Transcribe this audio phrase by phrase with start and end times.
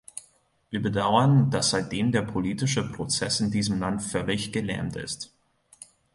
[0.71, 5.31] Wir bedauern, dass seitdem der politische Prozess in diesem Land völlig gelähmt ist.